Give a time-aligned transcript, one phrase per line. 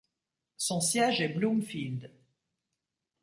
[0.57, 2.11] Son siège est Bloomfield.